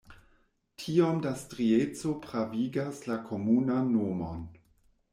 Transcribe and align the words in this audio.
Tiom 0.83 1.19
da 1.25 1.33
strieco 1.43 2.15
pravigas 2.25 3.05
la 3.13 3.21
komunan 3.31 3.97
nomon. 3.99 4.47